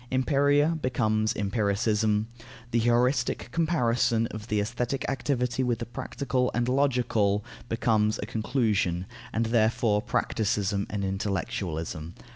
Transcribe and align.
Empiria 0.11 0.81
becomes 0.81 1.31
empiricism, 1.35 2.27
the 2.71 2.79
heuristic 2.79 3.49
comparison 3.51 4.25
of 4.31 4.47
the 4.47 4.59
aesthetic 4.59 5.07
activity 5.07 5.61
with 5.63 5.77
the 5.77 5.85
practical 5.85 6.49
and 6.55 6.67
logical, 6.67 7.45
becomes 7.69 8.17
a 8.17 8.25
conclusion, 8.25 9.05
and 9.31 9.45
therefore 9.45 10.01
practicism 10.01 10.87
and 10.89 11.05
intellectualism. 11.05 12.15